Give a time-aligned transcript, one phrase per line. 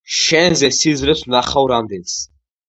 [0.19, 2.17] შენზე სიზმრებს ვნახავ რამდენს